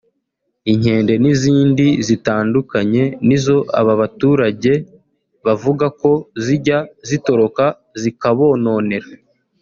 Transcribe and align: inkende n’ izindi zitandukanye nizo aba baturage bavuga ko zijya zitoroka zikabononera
inkende 0.71 1.13
n’ 1.21 1.25
izindi 1.33 1.87
zitandukanye 2.07 3.03
nizo 3.27 3.57
aba 3.79 3.93
baturage 4.01 4.73
bavuga 5.45 5.85
ko 6.01 6.11
zijya 6.43 6.79
zitoroka 7.09 7.65
zikabononera 8.01 9.09